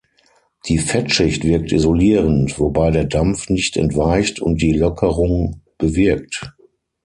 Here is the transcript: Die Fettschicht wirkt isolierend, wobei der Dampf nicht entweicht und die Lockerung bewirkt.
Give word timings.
Die 0.65 0.79
Fettschicht 0.79 1.43
wirkt 1.43 1.71
isolierend, 1.71 2.57
wobei 2.59 2.89
der 2.89 3.05
Dampf 3.05 3.49
nicht 3.49 3.77
entweicht 3.77 4.39
und 4.39 4.59
die 4.59 4.73
Lockerung 4.73 5.61
bewirkt. 5.77 6.53